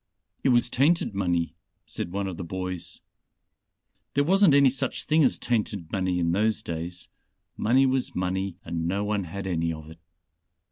[0.43, 1.53] "It was tainted money,"
[1.85, 3.01] said one of the boys.
[4.15, 7.07] "There wasn't any such thing as tainted money in those days.
[7.55, 9.99] Money was money and no one had any of it.